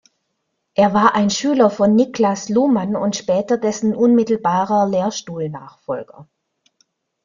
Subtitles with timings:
[0.73, 6.27] Er war ein Schüler von Niklas Luhmann und später dessen unmittelbarer Lehrstuhlnachfolger.